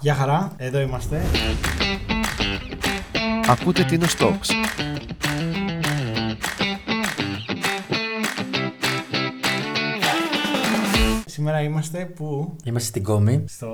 Γεια 0.00 0.14
χαρά, 0.14 0.52
εδώ 0.56 0.80
είμαστε. 0.80 1.22
Ακούτε 3.48 3.86
Tino 3.90 4.04
Talks. 4.18 4.50
Σήμερα 11.26 11.62
είμαστε 11.62 12.04
που; 12.04 12.56
Είμαστε 12.64 12.88
στην 12.88 13.02
Κόμη. 13.02 13.44
στο 13.48 13.68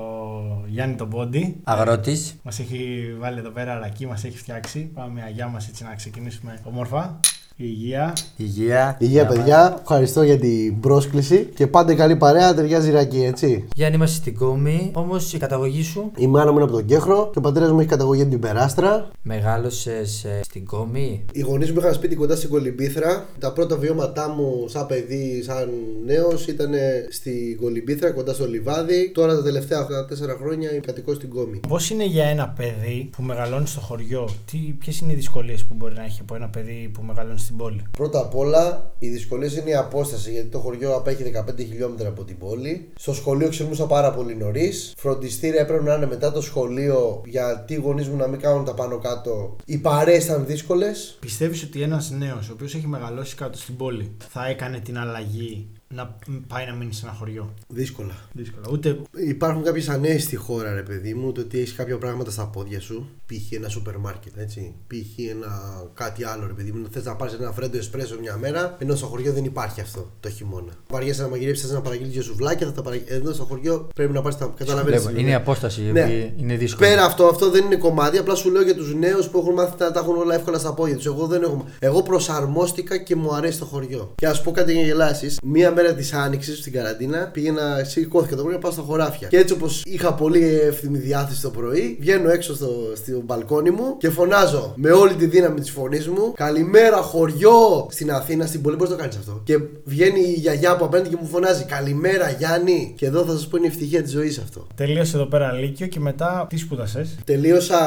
Γιάννη 0.66 0.95
τον 0.95 1.08
Πόντι. 1.08 1.60
Αγρότης. 1.64 2.35
Μας 2.43 2.59
έχει 2.59 3.06
βάλει 3.19 3.38
εδώ 3.38 3.51
πέρα 3.51 3.79
ρακί, 3.79 4.06
μας 4.06 4.25
έχει 4.25 4.37
φτιάξει. 4.38 4.79
Πάμε 4.95 5.22
αγιά 5.22 5.47
μας 5.47 5.69
έτσι 5.69 5.85
να 5.85 5.95
ξεκινήσουμε 5.95 6.61
όμορφα. 6.65 7.21
Υγεία. 7.56 8.12
Υγεία. 8.36 8.96
Υγεία, 9.00 9.26
παιδιά. 9.26 9.78
Ευχαριστώ 9.80 10.22
για 10.22 10.38
την 10.38 10.80
πρόσκληση. 10.80 11.48
Και 11.54 11.66
πάντα 11.66 11.94
καλή 11.94 12.16
παρέα, 12.16 12.54
ταιριάζει 12.54 12.90
ρακί, 12.90 13.22
έτσι. 13.22 13.64
Γιάννη, 13.74 13.96
είμαστε 13.96 14.16
στην 14.16 14.34
Κόμη. 14.36 14.90
Όμως 14.94 15.32
η 15.32 15.38
καταγωγή 15.38 15.82
σου 15.82 16.10
Η 16.16 16.27
μάνα 16.27 16.50
μου 16.50 16.56
είναι 16.56 16.64
από 16.64 16.72
τον 16.72 16.84
Κέχρο 16.84 17.30
και 17.32 17.38
ο 17.38 17.40
πατέρας 17.40 17.70
μου 17.70 17.78
έχει 17.78 17.88
καταγωγή 17.88 18.20
από 18.20 18.30
την 18.30 18.40
Περάστρα. 18.40 19.10
μεγάλωσες 19.22 20.26
στην 20.42 20.64
Κόμη; 20.66 21.24
Οι 21.32 21.40
γονείς 21.40 21.72
μου 21.72 21.78
είχαν 21.78 21.95
σπίτι 21.95 22.14
κοντά 22.14 22.36
στην 22.36 22.48
Κολυμπήθρα. 22.50 23.26
Τα 23.38 23.52
πρώτα 23.52 23.76
βιώματά 23.76 24.28
μου, 24.28 24.64
σαν 24.68 24.86
παιδί, 24.86 25.42
σαν 25.46 25.68
νέος, 26.04 26.46
ήταν 26.46 26.70
στην 27.10 27.56
Κολυμπήθρα, 27.60 28.10
κοντά 28.10 28.32
στο 28.34 28.46
λιβάδι. 28.46 29.10
Τώρα 29.14 29.34
τα 29.34 29.42
τελευταία 29.42 29.86
4 29.86 30.36
χρόνια 30.40 30.70
κατοικώ 30.86 31.14
στην 31.14 31.28
Κόμη. 31.28 31.60
Πώς 31.68 31.90
είναι 31.90 32.04
για 32.04 32.24
ένα 32.24 32.48
παιδί 32.48 33.10
που 33.16 33.23
μεγαλώνει 33.23 33.66
στο 33.66 33.80
χωριό, 33.80 34.28
τι, 34.50 34.59
ποιες 34.59 34.98
είναι 35.00 35.12
οι 35.12 35.16
δυσκολίες 35.16 35.64
που 35.64 35.74
μπορεί 35.74 35.95
να 35.95 36.04
έχει 36.04 36.18
από 36.20 36.34
ένα 36.34 36.48
παιδί 36.48 36.90
που 36.95 37.02
μεγαλώνει 37.02 37.38
στην 37.44 37.56
πόλη. 37.56 37.82
Πρώτα 37.90 38.18
απ' 38.20 38.36
όλα, 38.36 38.92
οι 38.98 39.08
δυσκολίες 39.08 39.56
είναι 39.56 39.70
η 39.70 39.74
απόσταση 39.74 40.30
γιατί 40.30 40.48
το 40.48 40.58
χωριό 40.58 40.94
απέχει 40.94 41.22
15 41.22 41.56
χιλιόμετρα 41.56 42.08
από 42.08 42.24
την 42.24 42.38
πόλη. 42.38 42.88
Στο 42.98 43.14
σχολείο 43.14 43.48
ξυπνούσα 43.48 43.86
πάρα 43.86 44.12
πολύ 44.12 44.36
νωρίς. 44.36 44.92
Φροντιστήρια 44.96 45.60
έπρεπε 45.60 45.82
να 45.82 45.94
είναι 45.94 46.06
μετά 46.06 46.32
το 46.32 46.40
σχολείο 46.40 47.22
γιατί 47.24 47.74
οι 47.74 47.76
γονείς 47.76 48.08
μου 48.08 48.16
να 48.16 48.26
μην 48.26 48.40
κάνουν 48.40 48.64
τα 48.64 48.74
πάνω 48.74 48.98
κάτω. 48.98 49.56
Οι 49.64 49.78
παρέες 49.78 50.24
ήταν 50.24 50.46
δύσκολες. 50.46 51.16
Πιστεύεις 51.20 51.62
ότι 51.62 51.82
ένας 51.82 52.10
νέος 52.10 52.48
ο 52.48 52.52
οποίος 52.52 52.74
έχει 52.74 52.86
μεγαλώσει 52.86 53.34
κάτω 53.34 53.58
στην 53.58 53.76
πόλη 53.76 54.16
θα 54.29 54.46
έκανε 54.46 54.79
την 54.79 54.98
αλλαγή 54.98 55.68
να 55.95 56.16
πάει 56.46 56.66
να 56.66 56.74
μείνει 56.74 56.92
σε 56.92 57.06
ένα 57.06 57.14
χωριό. 57.14 57.54
Δύσκολα. 57.68 58.14
Δύσκολα. 58.32 58.66
Ούτε 58.70 58.98
Υπάρχουν 59.28 59.62
κάποιες 59.62 59.88
ανέες 59.88 60.23
στη 60.23 60.36
χώρα, 60.36 60.74
ρε 60.74 60.82
παιδί 60.82 61.14
μου, 61.14 61.32
το 61.32 61.40
ότι 61.40 61.59
έχεις 61.59 61.74
κάποια 61.74 61.98
πράγματα 61.98 62.30
στα 62.30 62.46
πόδια 62.46 62.80
σου. 62.80 63.09
Π.χ. 63.26 63.52
ένα 63.52 63.68
σούπερ 63.68 63.96
μάρκετ, 63.96 64.33
έτσι. 64.36 64.75
Π.χ. 64.86 65.25
ένα 65.31 65.83
κάτι 65.95 66.25
άλλο, 66.25 66.47
ρε 66.47 66.53
παιδί 66.53 66.73
μου. 66.73 66.86
Θες 66.91 67.05
να 67.05 67.14
πάρεις 67.17 67.34
ένα 67.34 67.53
φρέντο 67.53 67.77
εσπρέσο 67.77 68.17
μια 68.20 68.36
μέρα, 68.36 68.77
ενώ 68.78 68.95
στο 68.95 69.06
χωριό 69.06 69.33
δεν 69.33 69.45
υπάρχει 69.45 69.81
αυτό 69.81 70.11
το 70.20 70.31
χειμώνα. 70.31 70.73
Βαριέσαι 70.91 71.23
να 71.23 71.28
μαγειρέψεις, 71.28 71.67
θες 71.67 71.75
να 71.75 71.81
παραγγείλεις 71.81 72.12
για 72.12 72.23
σουβλάκια, 72.23 72.67
θα 72.67 72.73
τα 72.73 72.83
παραγγείλει. 72.83 73.14
Εδώ 73.17 73.33
στο 73.33 73.45
χωριό 73.45 73.89
πρέπει 73.95 74.12
να 74.12 74.23
πάρεις 74.23 74.39
τα. 74.39 74.55
Καταλαβαίνεις. 74.56 75.03
Βλέπω, 75.03 75.20
Είναι 75.20 75.31
η 75.31 75.34
απόσταση 75.34 75.81
η 75.81 75.84
Ναι. 75.92 76.03
οποία 76.03 76.33
είναι 76.36 76.56
δύσκολη. 76.56 76.89
Πέρα 76.89 77.05
αυτό, 77.05 77.25
αυτό 77.25 77.51
δεν 77.51 77.64
είναι 77.64 77.77
κομμάτι. 77.77 78.19
Απλά 78.19 78.34
σου 78.34 78.51
λέω 78.51 78.62
για 78.62 78.75
τους 78.75 78.95
νέους 78.95 79.29
που 79.29 79.39
έχουν 79.39 79.53
μάθει 79.53 79.75
να 79.79 79.92
τα 79.92 80.01
έχουν 80.01 80.17
όλα 80.17 80.34
εύκολα 80.34 80.58
στα 80.58 80.75
πόδια 80.75 80.97
τους. 80.97 81.06
Εγώ 81.06 81.27
δεν 81.27 81.42
έχω. 81.42 81.64
Εγώ 81.79 82.03
προσαρμόστηκα 82.03 82.97
και 82.98 83.17
μου 83.17 83.34
αρέσει 83.34 83.58
το 83.58 83.64
χωριό. 83.64 84.12
Και 84.14 84.27
ας 84.27 84.42
πω 84.42 84.51
κάτι 84.51 84.73
για 84.73 84.83
γελάσεις. 84.83 85.39
Μία 85.45 85.73
μέρα 85.73 85.84
της 85.93 86.13
άνοιξης 86.13 86.59
στην 86.59 86.73
καραντίνα 86.73 87.19
πήγαινα, 87.33 87.85
σηκώθηκα 87.85 88.37
το 88.37 88.43
πρωί 88.43 88.55
να 88.55 88.61
πάω 88.61 88.73
στα 88.73 88.83
χωράφια. 88.83 89.29
Και 89.29 89.37
έτσι 89.37 89.55
όπως 89.55 89.83
είχα 89.87 90.15
πολύ 90.15 90.61
εύθυμη 90.61 90.99
διάθεση 90.99 91.43
το 91.43 91.51
πρωί, 91.51 91.97
βγαίνω 92.01 92.31
έξω 92.31 92.55
στο, 92.55 92.71
στο 92.95 93.23
μπαλκόνι 93.25 93.71
μου 93.71 93.97
και 93.99 94.11
φωνάζω 94.11 94.73
με 94.77 94.91
όλη 94.91 95.15
τη 95.15 95.27
δύναμη 95.27 95.61
της 95.61 95.71
φωνής 95.71 96.09
μου 96.09 96.33
Καλημέρα 96.37 96.97
χωριό 96.97 97.87
στην 97.91 98.13
Αθήνα, 98.13 98.47
στην 98.47 98.63
πόλη. 98.63 98.77
Πώς 98.77 98.89
το 98.89 98.97
κάνεις 98.97 99.17
αυτό; 99.17 99.41
Και 99.45 99.59
βγαίνει 99.85 100.21
η 100.21 100.33
γιαγιά 100.33 100.71
από 100.71 100.85
απέναντι 100.85 101.09
και 101.09 101.17
μου 101.21 101.27
φωνάζει 101.27 101.65
Καλημέρα 101.65 102.31
Γιάννη. 102.31 102.93
Και 102.97 103.07
εδώ 103.07 103.25
θα 103.25 103.33
σας 103.33 103.47
πω 103.47 103.57
είναι 103.57 103.67
η 103.67 103.69
ευτυχία 103.69 104.03
της 104.03 104.13
ζωής 104.13 104.39
αυτό. 104.39 104.67
τελείωσε 104.75 105.17
εδώ 105.17 105.27
πέρα 105.27 105.53
Λύκειο 105.53 105.87
και 105.87 106.01
μετά 106.01 106.47
τι 106.48 106.57
σπούδασες; 106.57 107.17
Τελείωσα 107.25 107.79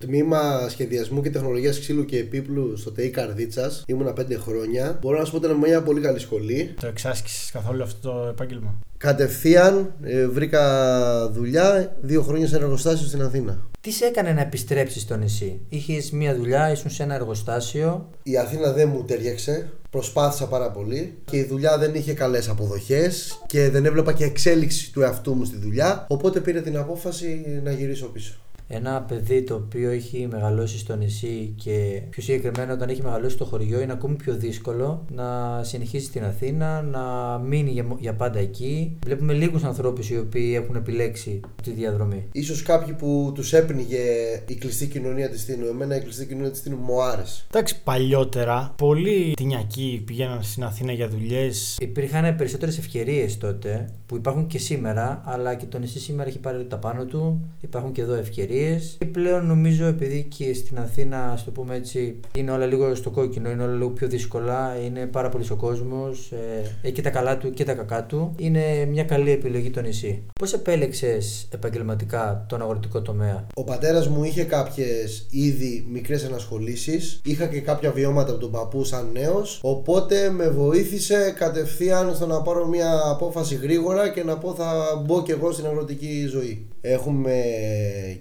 τμήμα 0.00 0.68
σχεδιασμού 0.68 1.22
και 1.22 1.30
τεχνολογίας 1.30 1.80
ξύλου 1.80 2.04
και 2.04 2.18
επίπλου 2.18 2.76
στο 2.76 2.90
ΤΕΙ 2.90 3.08
Καρδίτσα. 3.10 3.72
Ήμουνα 3.86 4.12
5 4.12 4.38
χρόνια. 4.38 4.98
Μπορώ 5.00 5.18
να 5.18 5.24
σου 5.24 5.30
πω 5.30 5.36
ότι 5.36 5.46
ήταν 5.46 5.58
μια 5.58 5.82
πολύ 5.82 6.00
καλή 6.00 6.18
σχολή. 6.18 6.74
Το 6.80 6.86
εξάσκησες 7.34 7.50
καθόλου 7.50 7.82
αυτό 7.82 8.10
το 8.10 8.28
επάγγελμα; 8.28 8.74
Κατευθείαν 8.96 9.94
ε, 10.02 10.26
βρήκα 10.26 11.30
δουλειά 11.30 11.96
δύο 12.00 12.22
χρόνια 12.22 12.48
σε 12.48 12.56
ένα 12.56 12.64
εργοστάσιο 12.64 13.06
στην 13.06 13.22
Αθήνα. 13.22 13.66
Τι 13.80 13.90
σε 13.90 14.04
έκανε 14.04 14.32
να 14.32 14.40
επιστρέψεις 14.40 15.02
στο 15.02 15.16
νησί; 15.16 15.60
Είχες 15.68 16.10
μία 16.10 16.34
δουλειά, 16.34 16.70
ήσουν 16.70 16.90
σε 16.90 17.02
ένα 17.02 17.14
εργοστάσιο; 17.14 18.10
Η 18.22 18.36
Αθήνα 18.38 18.72
δεν 18.72 18.88
μου 18.88 19.04
ταιριάξε. 19.04 19.68
Προσπάθησα 19.90 20.46
πάρα 20.46 20.70
πολύ 20.70 21.18
και 21.24 21.36
η 21.36 21.44
δουλειά 21.44 21.78
δεν 21.78 21.94
είχε 21.94 22.14
καλές 22.14 22.48
αποδοχές 22.48 23.40
και 23.46 23.70
δεν 23.70 23.84
έβλεπα 23.84 24.12
και 24.12 24.24
εξέλιξη 24.24 24.92
του 24.92 25.02
εαυτού 25.02 25.34
μου 25.34 25.44
στη 25.44 25.56
δουλειά. 25.56 26.06
Οπότε 26.08 26.40
πήρε 26.40 26.60
την 26.60 26.76
απόφαση 26.76 27.60
να 27.64 27.72
γυρίσω 27.72 28.06
πίσω. 28.06 28.34
Ένα 28.68 29.02
παιδί 29.02 29.42
το 29.42 29.54
οποίο 29.54 29.90
έχει 29.90 30.28
μεγαλώσει 30.30 30.78
στο 30.78 30.96
νησί 30.96 31.54
και 31.62 32.02
πιο 32.10 32.22
συγκεκριμένα 32.22 32.72
όταν 32.72 32.88
έχει 32.88 33.02
μεγαλώσει 33.02 33.34
στο 33.34 33.44
χωριό 33.44 33.80
είναι 33.80 33.92
ακόμη 33.92 34.14
πιο 34.14 34.34
δύσκολο 34.34 35.04
να 35.14 35.60
συνεχίσει 35.64 36.06
στην 36.06 36.24
Αθήνα, 36.24 36.82
να 36.82 37.38
μείνει 37.38 37.70
για, 37.70 37.86
για 37.98 38.14
πάντα 38.14 38.38
εκεί. 38.38 38.98
Βλέπουμε 39.04 39.32
λίγους 39.32 39.64
ανθρώπους 39.64 40.10
οι 40.10 40.18
οποίοι 40.18 40.60
έχουν 40.62 40.76
επιλέξει 40.76 41.40
τη 41.62 41.70
διαδρομή. 41.70 42.24
Ίσως 42.32 42.62
κάποιοι 42.62 42.94
που 42.94 43.32
τους 43.34 43.52
έπνιγε 43.52 44.02
η 44.46 44.54
κλειστή 44.54 44.86
κοινωνία 44.86 45.30
της 45.30 45.44
Τίνου. 45.44 45.66
Εμένα 45.66 45.96
η 45.96 46.00
κλειστή 46.00 46.26
κοινωνία 46.26 46.50
της 46.50 46.62
Τίνου 46.62 46.76
μου 46.76 47.02
άρεσε. 47.02 47.44
Εντάξει, 47.50 47.82
παλιότερα 47.82 48.74
πολλοί 48.76 49.32
τυνιακοί 49.36 50.02
πηγαίναν 50.06 50.42
στην 50.42 50.64
Αθήνα 50.64 50.92
για 50.92 51.08
δουλειές. 51.08 51.76
Υπήρχαν 51.80 52.36
περισσότερες 52.36 52.78
ευκαιρίες 52.78 53.38
τότε 53.38 53.88
που 54.06 54.16
υπάρχουν 54.16 54.46
και 54.46 54.58
σήμερα, 54.58 55.22
αλλά 55.24 55.54
και 55.54 55.66
το 55.66 55.78
νησί 55.78 56.00
σήμερα 56.00 56.28
έχει 56.28 56.38
πάρει 56.38 56.66
τα 56.66 56.78
πάνω 56.78 57.04
του. 57.04 57.40
Υπάρχουν 57.60 57.92
και 57.92 58.00
εδώ 58.00 58.14
ευκαιρίες. 58.14 58.52
Και 58.98 59.04
πλέον 59.04 59.46
νομίζω 59.46 59.84
επειδή 59.84 60.26
και 60.36 60.54
στην 60.54 60.78
Αθήνα, 60.78 61.30
ας 61.30 61.44
το 61.44 61.50
πούμε 61.50 61.74
έτσι, 61.76 62.20
είναι 62.36 62.50
όλα 62.50 62.66
λίγο 62.66 62.94
στο 62.94 63.10
κόκκινο, 63.10 63.50
είναι 63.50 63.62
όλα 63.62 63.72
λίγο 63.72 63.90
πιο 63.90 64.08
δύσκολα, 64.08 64.76
είναι 64.84 65.06
πάρα 65.06 65.28
πολύ 65.28 65.44
ο 65.50 65.56
κόσμος, 65.56 66.32
ε, 66.32 66.76
έχει 66.82 66.92
και 66.92 67.02
τα 67.02 67.10
καλά 67.10 67.36
του 67.36 67.50
και 67.50 67.64
τα 67.64 67.74
κακά 67.74 68.04
του. 68.04 68.34
Είναι 68.38 68.84
μια 68.84 69.04
καλή 69.04 69.30
επιλογή 69.30 69.70
το 69.70 69.80
νησί. 69.80 70.22
Πώς 70.40 70.52
επέλεξες 70.52 71.48
επαγγελματικά 71.52 72.44
τον 72.48 72.62
αγροτικό 72.62 73.02
τομέα, 73.02 73.46
Ο 73.54 73.64
πατέρας 73.64 74.08
μου 74.08 74.24
είχε 74.24 74.44
κάποιες 74.44 75.26
ήδη 75.30 75.86
μικρές 75.90 76.24
ενασχολήσεις. 76.24 77.20
Είχα 77.24 77.46
και 77.46 77.60
κάποια 77.60 77.90
βιώματα 77.90 78.30
από 78.30 78.40
τον 78.40 78.50
παππού 78.50 78.84
σαν 78.84 79.10
νέος. 79.12 79.58
Οπότε 79.62 80.30
με 80.30 80.48
βοήθησε 80.48 81.34
κατευθείαν 81.38 82.14
στο 82.14 82.26
να 82.26 82.42
πάρω 82.42 82.66
μια 82.66 83.00
απόφαση 83.10 83.54
γρήγορα 83.54 84.08
και 84.08 84.24
να 84.24 84.38
πω 84.38 84.54
θα 84.54 85.02
μπω 85.06 85.22
κι 85.22 85.30
εγώ 85.30 85.52
στην 85.52 85.66
αγροτική 85.66 86.26
ζωή. 86.26 86.66
Έχουμε 86.86 87.42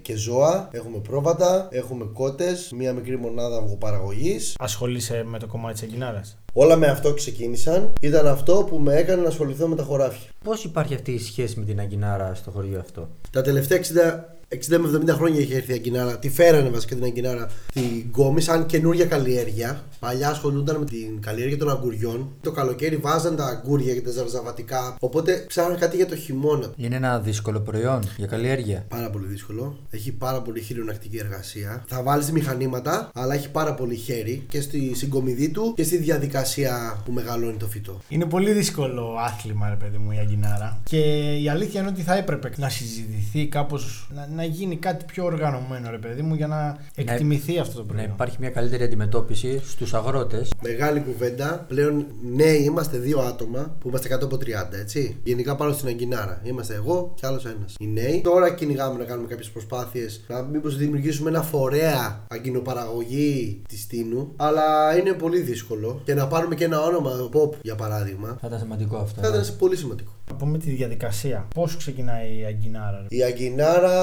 και 0.01 0.15
ζώα, 0.15 0.69
έχουμε 0.71 0.97
πρόβατα, 0.97 1.67
έχουμε 1.71 2.05
κότες, 2.13 2.71
μια 2.75 2.93
μικρή 2.93 3.17
μονάδα 3.17 3.57
αυγοπαραγωγής. 3.57 4.55
Ασχολείσαι 4.59 5.23
με 5.25 5.39
το 5.39 5.47
κομμάτι 5.47 5.73
της 5.73 5.83
Αγκινάρας; 5.83 6.37
Όλα 6.53 6.75
με 6.75 6.87
αυτό 6.87 7.13
ξεκίνησαν. 7.13 7.93
Ήταν 8.01 8.27
αυτό 8.27 8.65
που 8.69 8.79
με 8.79 8.95
έκανε 8.95 9.21
να 9.21 9.27
ασχοληθώ 9.27 9.67
με 9.67 9.75
τα 9.75 9.83
χωράφια. 9.83 10.29
Πώς 10.43 10.63
υπάρχει 10.63 10.93
αυτή 10.93 11.11
η 11.11 11.19
σχέση 11.19 11.59
με 11.59 11.65
την 11.65 11.79
Αγκινάρα 11.79 12.35
στο 12.35 12.51
χωριό 12.51 12.79
αυτό; 12.79 13.09
Τα 13.31 13.41
τελευταία 13.41 13.77
60, 13.77 13.83
60 14.69 14.77
με 14.77 15.13
70 15.13 15.15
χρόνια 15.15 15.39
είχε 15.39 15.55
έρθει 15.55 15.71
η 15.71 15.73
Αγκινάρα. 15.73 16.19
Τη 16.19 16.29
φέρανε 16.29 16.69
βασικά 16.69 16.95
την 16.95 17.03
Αγκινάρα 17.03 17.49
την 17.73 18.11
Κόμη 18.11 18.41
σαν 18.41 18.65
καινούργια 18.65 19.05
καλλιέργεια. 19.05 19.83
Παλιά 19.99 20.29
ασχολούνταν 20.29 20.79
με 20.79 20.85
την 20.85 21.21
καλλιέργεια 21.21 21.57
των 21.57 21.69
αγκουριών. 21.69 22.29
Το 22.41 22.51
καλοκαίρι 22.51 22.95
βάζαν 22.95 23.35
τα 23.35 23.45
αγκούρια 23.45 23.93
και 23.93 24.01
τα 24.01 24.11
ζαρζαβατικά. 24.11 24.95
Οπότε 24.99 25.45
ψάχναν 25.47 25.77
κάτι 25.79 25.95
για 25.95 26.05
το 26.05 26.15
χειμώνα. 26.15 26.73
Είναι 26.75 26.95
ένα 26.95 27.19
δύσκολο 27.19 27.59
προϊόν 27.59 28.03
για 28.17 28.27
καλλιέργεια. 28.27 28.85
Πάρα 28.89 29.09
πολύ 29.09 29.25
δύσκολο. 29.25 29.77
Έχει 29.89 30.11
πάρα 30.11 30.41
πολύ 30.41 30.61
χειρονακτική 30.61 31.17
εργασία. 31.17 31.83
Θα 31.87 32.03
βάλεις 32.03 32.31
μηχανήματα, 32.31 33.09
αλλά 33.13 33.33
έχει 33.33 33.49
πάρα 33.49 33.73
πολύ 33.73 33.95
χέρι 33.95 34.43
και 34.49 34.61
στη 34.61 34.91
συγκομιδή 34.95 35.49
του 35.49 35.73
και 35.75 35.83
στη 35.83 35.97
διαδικασία 35.97 37.01
που 37.05 37.11
μεγαλώνει 37.11 37.57
το 37.57 37.67
φυτό. 37.67 38.01
Είναι 38.07 38.25
πολύ 38.25 38.51
δύσκολο 38.51 39.15
άθλημα, 39.25 39.69
ρε 39.69 39.75
παιδί 39.75 39.97
μου, 39.97 40.11
η 40.11 40.17
Αγκινάρα. 40.17 40.81
Και 40.83 40.99
η 41.41 41.49
αλήθεια 41.49 41.81
είναι 41.81 41.89
ότι 41.89 42.01
θα 42.01 42.15
έπρεπε 42.15 42.51
να 42.55 42.69
συζητηθεί 42.69 43.47
κάπως, 43.47 44.07
να, 44.15 44.27
να 44.35 44.42
γίνει 44.45 44.75
κάτι 44.75 45.05
πιο 45.05 45.25
οργανωμένο, 45.25 45.89
ρε 45.91 45.97
παιδί 45.97 46.21
μου, 46.21 46.33
για 46.35 46.47
να 46.47 46.77
εκτιμηθεί 46.95 47.59
αυτό 47.59 47.73
το 47.73 47.81
Να 47.81 47.93
προϊόν. 47.93 48.09
υπάρχει 48.11 48.37
μια 48.39 48.49
καλύτερη 48.49 48.83
αντιμετώπιση 48.83 49.61
στους 49.65 49.93
αγρότες. 49.93 50.49
Μεγάλη 50.61 50.99
κουβέντα. 50.99 51.65
Πλέον 51.67 52.05
νέοι 52.35 52.63
είμαστε 52.63 52.97
δύο 52.97 53.19
άτομα 53.19 53.75
που 53.79 53.87
είμαστε 53.87 54.07
κάτω 54.07 54.25
από 54.25 54.35
30, 54.35 54.77
έτσι. 54.79 55.17
Γενικά 55.23 55.55
πάνω 55.55 55.73
στην 55.73 55.87
Αγκινάρα. 55.87 56.41
Είμαστε 56.43 56.73
εγώ 56.75 57.13
και 57.15 57.25
άλλος 57.25 57.45
ένας. 57.45 57.75
Οι 57.79 57.87
νέοι. 57.87 58.21
Τώρα 58.23 58.53
κυνηγάμε 58.53 58.97
να 58.97 59.03
κάνουμε 59.05 59.27
κάποιες 59.27 59.49
προσπάθειες 59.49 60.23
να 60.27 60.41
μήπως 60.41 60.77
δημιουργήσουμε 60.77 61.29
ένα 61.29 61.41
φορέα 61.41 62.23
αγκινοπαραγωγή 62.27 63.61
της 63.67 63.87
Τίνου. 63.87 64.33
Αλλά 64.35 64.97
είναι 64.97 65.11
πολύ 65.13 65.39
δύσκολο. 65.39 66.01
Και 66.03 66.13
να 66.13 66.27
πάρουμε 66.27 66.55
και 66.55 66.63
ένα 66.63 66.81
όνομα 66.81 67.29
pop 67.33 67.49
για 67.61 67.75
παράδειγμα. 67.75 68.37
Θα 68.41 68.47
ήταν 68.47 68.59
σημαντικό 68.59 68.97
αυτό. 68.97 69.21
Θα 69.21 69.29
ναι. 69.29 69.37
ήταν 69.37 69.55
πολύ 69.57 69.75
σημαντικό. 69.75 70.11
Να 70.31 70.35
πούμε 70.35 70.57
τη 70.57 70.69
διαδικασία. 70.69 71.47
Πώς 71.55 71.77
ξεκινάει 71.77 72.37
η 72.39 72.45
αγκινάρα, 72.45 73.05
ρε. 73.09 73.17
Η 73.17 73.23
αγκινάρα 73.23 73.93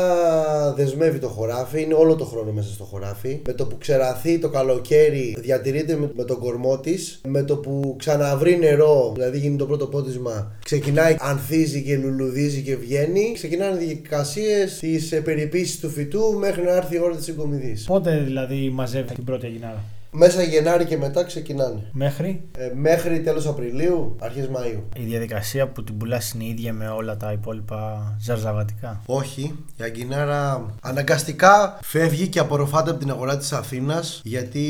δεσμεύει 0.76 1.18
το 1.18 1.28
χωράφι, 1.28 1.82
είναι 1.82 1.94
όλο 1.94 2.16
το 2.16 2.24
χρόνο 2.24 2.52
μέσα 2.52 2.72
στο 2.72 2.84
χωράφι. 2.84 3.40
Με 3.46 3.52
το 3.52 3.66
που 3.66 3.78
ξεραθεί 3.78 4.38
το 4.38 4.48
καλοκαίρι, 4.48 5.36
διατηρείται 5.38 5.96
με, 5.96 6.10
με 6.16 6.24
τον 6.24 6.38
κορμό 6.38 6.78
της. 6.78 7.20
Με 7.28 7.42
το 7.42 7.56
που 7.56 7.94
ξαναβρει 7.98 8.58
νερό, 8.58 9.12
δηλαδή 9.14 9.38
γίνει 9.38 9.56
το 9.56 9.66
πρώτο 9.66 9.86
πότισμα, 9.86 10.52
ξεκινάει, 10.64 11.16
ανθίζει 11.18 11.82
και 11.82 11.96
λουλουδίζει 11.96 12.62
και 12.62 12.76
βγαίνει. 12.76 13.32
Ξεκινάνε 13.34 13.74
οι 13.74 13.78
διαδικασίε 13.78 14.66
τη 14.80 15.20
περιποίηση 15.20 15.80
του 15.80 15.90
φυτού 15.90 16.34
μέχρι 16.38 16.62
να 16.62 16.76
έρθει 16.76 16.94
η 16.94 17.00
ώρα 17.00 17.16
της 17.16 17.24
συγκομιδής. 17.24 17.84
Πότε 17.84 18.22
δηλαδή 18.24 18.70
μαζεύει 18.70 19.14
την 19.14 19.24
πρώτη 19.24 19.46
αγκινάρα. 19.46 19.84
Μέσα 20.12 20.42
Γενάρη 20.42 20.84
και 20.84 20.96
μετά 20.96 21.24
ξεκινάνε. 21.24 21.90
Μέχρι; 21.92 22.42
Ε, 22.58 22.70
μέχρι 22.74 23.20
τέλος 23.20 23.46
Απριλίου, 23.46 24.16
αρχές 24.20 24.48
Μαΐου. 24.54 24.80
η 24.96 25.02
διαδικασία 25.04 25.68
που 25.68 25.84
την 25.84 25.96
πουλάς 25.96 26.32
είναι 26.32 26.44
η 26.44 26.48
ίδια 26.48 26.72
με 26.72 26.88
όλα 26.88 27.16
τα 27.16 27.32
υπόλοιπα 27.32 28.16
ζαρζαβατικά; 28.20 29.00
Όχι, 29.06 29.54
η 29.76 29.82
Αγκινάρα 29.82 30.66
αναγκαστικά 30.80 31.78
φεύγει 31.82 32.28
και 32.28 32.38
απορροφάται 32.38 32.90
από 32.90 32.98
την 32.98 33.10
αγορά 33.10 33.36
της 33.36 33.52
Αθήνας 33.52 34.20
γιατί 34.24 34.60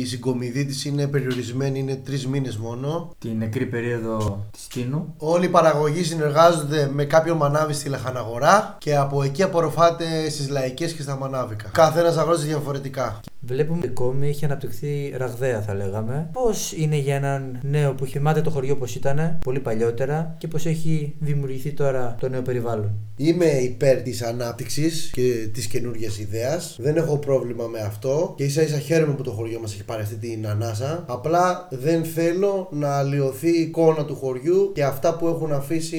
η 0.00 0.04
συγκομιδή 0.06 0.64
της 0.64 0.84
είναι 0.84 1.06
περιορισμένη, 1.06 1.78
είναι 1.78 1.94
τρεις 1.94 2.26
μήνες 2.26 2.56
μόνο. 2.56 3.10
Την 3.18 3.36
νεκρή 3.36 3.66
περίοδο 3.66 4.46
της 4.52 4.66
Κίνου. 4.66 5.14
Όλοι 5.18 5.44
οι 5.44 5.48
παραγωγοί 5.48 6.04
συνεργάζονται 6.04 6.90
με 6.92 7.04
κάποιον 7.04 7.36
μανάβη 7.36 7.72
στη 7.72 7.88
λαχαναγορά 7.88 8.76
και 8.78 8.96
από 8.96 9.22
εκεί 9.22 9.42
απορροφάται 9.42 10.30
στις 10.30 10.48
λαϊκές 10.48 10.92
και 10.92 11.02
στα 11.02 11.16
μανάβικα. 11.16 11.68
Καθένας 11.72 12.16
αγρότης 12.16 12.44
διαφορετικά. 12.44 13.20
Βλέπουμε 13.40 13.78
ότι 13.78 13.86
η 13.86 13.90
κόμη 13.90 14.28
έχει 14.28 14.44
αναπτυχθεί 14.44 14.89
ραγδαία, 15.16 15.60
θα 15.60 15.74
λέγαμε. 15.74 16.28
Πώς 16.32 16.72
είναι 16.72 16.96
για 16.96 17.14
έναν 17.14 17.58
νέο 17.62 17.94
που 17.94 18.04
χυμάται 18.04 18.40
το 18.40 18.50
χωριό 18.50 18.74
όπω 18.74 18.84
ήταν 18.96 19.38
πολύ 19.44 19.60
παλιότερα 19.60 20.34
και 20.38 20.48
πώς 20.48 20.66
έχει 20.66 21.14
δημιουργηθεί 21.18 21.72
τώρα 21.72 22.16
το 22.20 22.28
νέο 22.28 22.42
περιβάλλον. 22.42 22.92
Είμαι 23.16 23.44
υπέρ 23.44 24.02
της 24.02 24.22
ανάπτυξης 24.22 25.10
και 25.12 25.48
της 25.52 25.66
καινούργιας 25.66 26.18
ιδέας. 26.18 26.76
Δεν 26.80 26.96
έχω 26.96 27.18
πρόβλημα 27.18 27.66
με 27.66 27.80
αυτό 27.80 28.34
και 28.36 28.44
ίσα 28.44 28.62
ίσα 28.62 28.78
χαίρομαι 28.78 29.14
που 29.14 29.22
το 29.22 29.30
χωριό 29.30 29.60
μας 29.60 29.72
έχει 29.72 29.84
πάρει 29.84 30.02
αυτή 30.02 30.14
την 30.14 30.48
ανάσα. 30.48 31.04
Απλά 31.08 31.68
δεν 31.70 32.04
θέλω 32.04 32.68
να 32.72 32.98
αλλοιωθεί 32.98 33.58
η 33.58 33.60
εικόνα 33.60 34.04
του 34.04 34.14
χωριού 34.14 34.70
και 34.74 34.84
αυτά 34.84 35.16
που 35.16 35.28
έχουν 35.28 35.52
αφήσει 35.52 35.96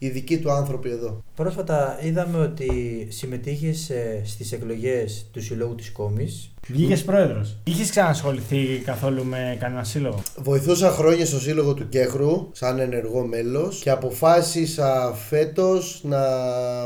οι 0.00 0.08
δικοί 0.08 0.38
του 0.38 0.52
άνθρωποι 0.52 0.90
εδώ. 0.90 1.22
Πρόσφατα 1.34 1.98
είδαμε 2.02 2.38
ότι 2.38 2.70
συμμετείχες 3.10 3.90
στις 4.24 4.52
εκλογές 4.52 5.26
του 5.32 5.42
Συλλόγου 5.42 5.74
της 5.74 5.90
Κόμης. 5.90 6.46
Βγήκες 6.68 7.02
πρόεδρος. 7.02 7.56
Είχες 7.64 7.90
ξανασχοληθεί 7.90 8.21
καθόλου 8.84 9.24
με 9.24 9.56
κανένα 9.60 9.84
σύλλογο; 9.84 10.22
Βοηθούσα 10.36 10.90
χρόνια 10.90 11.26
στο 11.26 11.40
σύλλογο 11.40 11.74
του 11.74 11.88
Κέχρου 11.88 12.48
σαν 12.52 12.78
ενεργό 12.78 13.26
μέλος 13.26 13.80
και 13.80 13.90
αποφάσισα 13.90 15.14
φέτος 15.28 16.00
να 16.04 16.18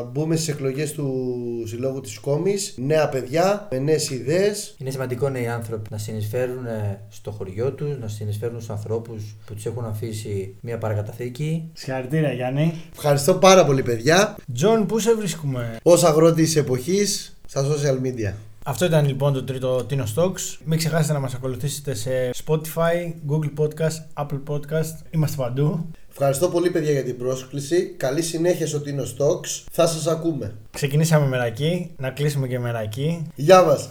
μπούμε 0.03 0.37
στις 0.37 0.49
εκλογές 0.49 0.93
του 0.93 1.35
συλλόγου 1.67 2.01
της 2.01 2.19
Κόμης 2.19 2.75
νέα 2.77 3.09
παιδιά 3.09 3.69
με 3.71 3.79
νέες 3.79 4.11
ιδέες 4.11 4.75
Είναι 4.79 4.91
σημαντικό 4.91 5.29
νέοι 5.29 5.47
άνθρωποι 5.47 5.89
να 5.91 5.99
συνεισφέρουν 5.99 6.67
ε, 6.67 7.01
στο 7.09 7.31
χωριό 7.31 7.73
τους, 7.73 7.99
να 8.01 8.09
συνεισφέρουν 8.09 8.57
στους 8.57 8.71
ανθρώπους 8.71 9.37
που 9.47 9.55
τους 9.55 9.67
έχουν 9.67 9.85
αφήσει 9.85 10.55
μια 10.61 10.79
παρακαταθήκη. 10.79 11.71
Συγχαρητήρια 11.73 12.33
Γιάννη. 12.33 12.75
Ευχαριστώ 12.93 13.35
πάρα 13.35 13.65
πολύ 13.65 13.83
παιδιά 13.83 14.37
Τζον, 14.55 14.87
πού 14.87 14.99
σε 14.99 15.15
βρίσκουμε; 15.15 15.77
ως 15.83 16.05
αγρότης 16.05 16.45
της 16.45 16.57
εποχής 16.57 17.37
στα 17.47 17.65
social 17.65 18.07
media. 18.07 18.33
Αυτό 18.69 18.85
ήταν 18.85 19.07
λοιπόν 19.07 19.33
το 19.33 19.45
τρίτο 19.45 19.87
Tinos 19.91 20.05
Talks. 20.15 20.57
Μην 20.65 20.79
ξεχάσετε 20.79 21.13
να 21.13 21.19
μας 21.19 21.35
ακολουθήσετε 21.35 21.95
σε 21.95 22.11
Spotify, 22.47 23.13
Google 23.29 23.65
Podcast, 23.65 24.25
Apple 24.25 24.43
Podcast. 24.49 24.95
Είμαστε 25.11 25.43
παντού. 25.43 25.91
Ευχαριστώ 26.11 26.49
πολύ 26.49 26.71
παιδιά 26.71 26.93
για 26.93 27.05
την 27.05 27.17
πρόσκληση. 27.19 27.95
Καλή 27.97 28.23
συνέχεια 28.23 28.67
στο 28.67 28.83
Tinos 28.87 29.03
Talks. 29.03 29.65
Θα 29.71 29.87
σας 29.87 30.07
ακούμε. 30.07 30.55
Ξεκινήσαμε 30.71 31.27
με 31.27 31.45
ρακή, 31.45 31.91
να 31.97 32.11
κλείσουμε 32.11 32.49
και 32.49 32.59
με 32.59 32.78
ρακή. 32.78 33.27
Γεια 33.35 33.63
μας. 33.63 33.89